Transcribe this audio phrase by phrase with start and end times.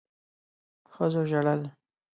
[0.93, 1.61] ښځو ژړل